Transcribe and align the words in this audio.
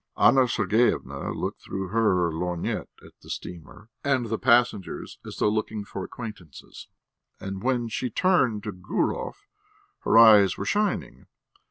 Anna 0.17 0.47
Sergeyevna 0.47 1.31
looked 1.31 1.61
through 1.61 1.89
her 1.89 2.31
lorgnette 2.33 2.89
at 3.05 3.11
the 3.21 3.29
steamer 3.29 3.89
and 4.03 4.25
the 4.29 4.39
passengers 4.39 5.19
as 5.23 5.35
though 5.35 5.47
looking 5.47 5.85
for 5.85 6.03
acquaintances, 6.03 6.87
and 7.39 7.61
when 7.61 7.87
she 7.87 8.09
turned 8.09 8.63
to 8.63 8.71
Gurov 8.71 9.45
her 9.99 10.17
eyes 10.17 10.57
were 10.57 10.65
shining. 10.65 11.27